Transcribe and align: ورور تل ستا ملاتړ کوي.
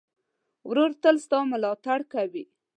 ورور 0.69 0.91
تل 1.03 1.15
ستا 1.25 1.39
ملاتړ 1.51 1.99
کوي. 2.13 2.43